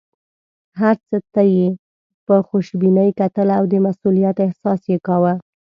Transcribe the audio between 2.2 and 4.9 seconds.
په خوشبینۍ کتل او د مسوولیت احساس